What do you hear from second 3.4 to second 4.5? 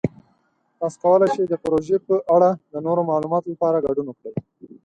لپاره ګډون وکړئ.